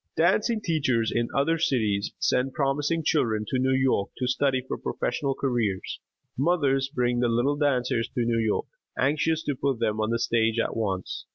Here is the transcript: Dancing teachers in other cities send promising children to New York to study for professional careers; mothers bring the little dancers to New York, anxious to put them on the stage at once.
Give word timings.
Dancing 0.17 0.61
teachers 0.63 1.11
in 1.13 1.27
other 1.35 1.59
cities 1.59 2.11
send 2.17 2.53
promising 2.55 3.03
children 3.03 3.45
to 3.49 3.59
New 3.59 3.75
York 3.75 4.09
to 4.17 4.25
study 4.25 4.63
for 4.67 4.75
professional 4.75 5.35
careers; 5.35 5.99
mothers 6.35 6.89
bring 6.89 7.19
the 7.19 7.29
little 7.29 7.55
dancers 7.55 8.09
to 8.15 8.21
New 8.25 8.39
York, 8.39 8.65
anxious 8.97 9.43
to 9.43 9.53
put 9.55 9.77
them 9.77 9.99
on 10.01 10.09
the 10.09 10.17
stage 10.17 10.57
at 10.57 10.75
once. 10.75 11.27